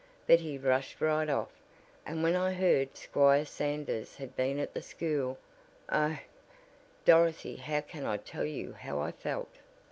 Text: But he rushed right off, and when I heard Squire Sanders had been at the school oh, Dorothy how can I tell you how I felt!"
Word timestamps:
But 0.25 0.39
he 0.39 0.57
rushed 0.57 0.99
right 0.99 1.29
off, 1.29 1.51
and 2.07 2.23
when 2.23 2.35
I 2.35 2.53
heard 2.53 2.97
Squire 2.97 3.45
Sanders 3.45 4.15
had 4.15 4.35
been 4.35 4.57
at 4.57 4.73
the 4.73 4.81
school 4.81 5.37
oh, 5.91 6.17
Dorothy 7.05 7.57
how 7.57 7.81
can 7.81 8.03
I 8.03 8.17
tell 8.17 8.45
you 8.45 8.73
how 8.73 8.99
I 8.99 9.11
felt!" 9.11 9.51